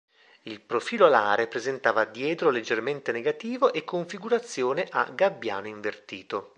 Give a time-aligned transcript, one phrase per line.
[0.45, 6.49] Il profilo alare presentava diedro leggermente negativo e configurazione a "gabbiano invertito".